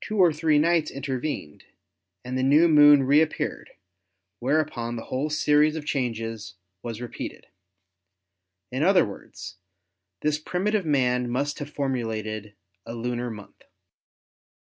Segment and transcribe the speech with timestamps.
[0.00, 1.64] Two or three nights inter vened
[2.24, 3.72] and the new Moon reappeared,
[4.38, 7.46] whereupon the whole THE MOON 165 series of changes was repeated.
[8.72, 9.56] In other words,
[10.22, 12.54] this primi tive man must have formulated
[12.86, 13.64] a lunar month.